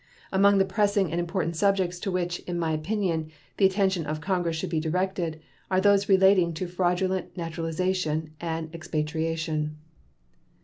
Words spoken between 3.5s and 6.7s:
the attention of Congress should be directed are those relating to